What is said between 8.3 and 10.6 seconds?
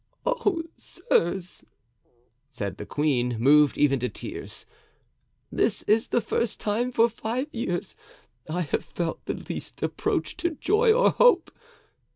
I have felt the least approach to